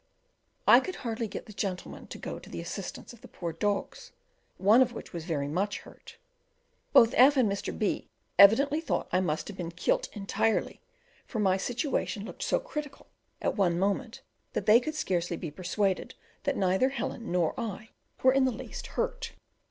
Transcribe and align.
I 0.67 0.79
could 0.79 0.95
hardly 1.05 1.27
get 1.27 1.45
the 1.45 1.53
gentlemen 1.53 2.07
to 2.07 2.17
go 2.17 2.39
to 2.39 2.49
the 2.49 2.59
assistance 2.59 3.13
of 3.13 3.21
the 3.21 3.27
poor 3.27 3.53
dogs, 3.53 4.13
one 4.57 4.81
of 4.81 4.93
which 4.93 5.13
was 5.13 5.25
very 5.25 5.47
much 5.47 5.81
hurt. 5.81 6.17
Both 6.91 7.13
F 7.15 7.37
and 7.37 7.47
Mr. 7.47 7.77
B 7.77 8.09
evidently 8.39 8.81
thought 8.81 9.07
I 9.11 9.19
must 9.19 9.47
have 9.47 9.57
been 9.57 9.69
"kilt 9.69 10.09
intirely," 10.13 10.79
for 11.27 11.37
my 11.37 11.55
situation 11.57 12.25
looked 12.25 12.41
so 12.41 12.59
critical 12.59 13.09
at 13.43 13.55
one 13.57 13.77
moment 13.77 14.23
that 14.53 14.65
they 14.65 14.79
could 14.79 14.95
scarcely 14.95 15.37
be 15.37 15.51
persuaded 15.51 16.15
that 16.45 16.57
neither 16.57 16.89
Helen 16.89 17.31
nor 17.31 17.53
I 17.59 17.91
were 18.23 18.33
in 18.33 18.45
the 18.45 18.51
least 18.51 18.87
hurt. 18.97 19.33